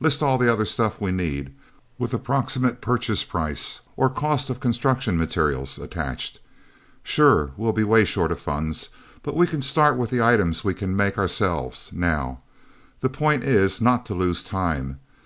List 0.00 0.22
all 0.22 0.38
the 0.38 0.50
other 0.50 0.64
stuff 0.64 1.02
we 1.02 1.12
need 1.12 1.54
with 1.98 2.14
approximate 2.14 2.80
purchase 2.80 3.24
price, 3.24 3.80
or 3.94 4.08
cost 4.08 4.48
of 4.48 4.58
construction 4.58 5.18
materials, 5.18 5.78
attached. 5.78 6.40
Sure 7.02 7.50
we'll 7.58 7.74
be 7.74 7.84
way 7.84 8.02
short 8.06 8.32
of 8.32 8.40
funds. 8.40 8.88
But 9.22 9.36
we 9.36 9.46
can 9.46 9.60
start 9.60 9.98
with 9.98 10.08
the 10.08 10.22
items 10.22 10.64
we 10.64 10.72
can 10.72 10.96
make, 10.96 11.18
ourselves, 11.18 11.90
now. 11.92 12.40
The 13.02 13.10
point 13.10 13.44
is 13.44 13.78
not 13.82 14.06
to 14.06 14.14
lose 14.14 14.42
time. 14.42 14.98